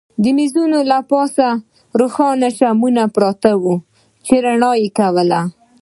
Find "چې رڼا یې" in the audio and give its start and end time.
4.25-4.89